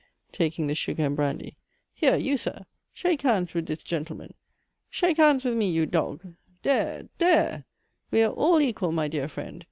(taking 0.31 0.65
the 0.65 0.73
sugar 0.73 1.05
and 1.05 1.15
brandy.) 1.15 1.57
Here 1.93 2.15
you 2.17 2.35
Sir! 2.35 2.65
shake 2.91 3.21
hands 3.21 3.53
with 3.53 3.67
dhis 3.67 3.83
gentleman! 3.83 4.33
Shake 4.89 5.17
hands 5.17 5.43
with 5.43 5.53
me, 5.53 5.69
you 5.69 5.85
dog! 5.85 6.33
Dhere, 6.63 7.07
dhere! 7.19 7.65
We 8.09 8.23
are 8.23 8.33
all 8.33 8.59
equal 8.59 8.91
my 8.91 9.07
dear 9.07 9.27
friend! 9.27 9.59